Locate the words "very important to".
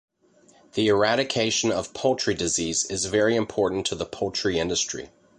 3.05-3.93